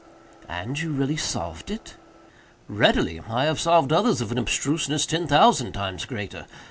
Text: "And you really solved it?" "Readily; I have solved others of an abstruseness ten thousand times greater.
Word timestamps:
"And 0.49 0.79
you 0.79 0.89
really 0.93 1.15
solved 1.15 1.69
it?" 1.69 1.93
"Readily; 2.67 3.19
I 3.29 3.43
have 3.45 3.59
solved 3.59 3.93
others 3.93 4.19
of 4.19 4.31
an 4.31 4.39
abstruseness 4.39 5.05
ten 5.05 5.27
thousand 5.27 5.73
times 5.73 6.05
greater. 6.05 6.47